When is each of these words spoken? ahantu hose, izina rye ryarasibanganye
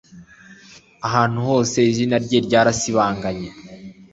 ahantu 1.07 1.39
hose, 1.47 1.77
izina 1.91 2.15
rye 2.25 2.39
ryarasibanganye 2.45 3.49